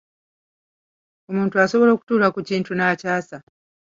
Omuntu 1.29 1.55
asobola 1.63 1.91
okutuula 1.93 2.27
ku 2.33 2.39
kintu 2.49 2.71
n'akyasa. 2.75 3.37